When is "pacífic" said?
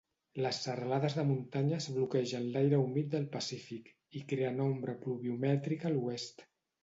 3.35-3.93